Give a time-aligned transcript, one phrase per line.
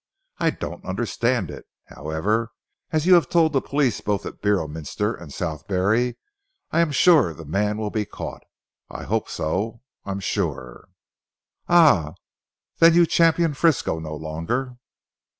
[0.39, 1.67] I don't understand it.
[1.89, 2.49] However,
[2.89, 6.17] as you have told the police both at Beorminster and Southberry,
[6.71, 8.41] I am sure the man will be caught.
[8.89, 10.89] I hope so I'm sure."
[11.69, 12.15] "Ah!
[12.79, 14.77] Then you champion Frisco no longer?"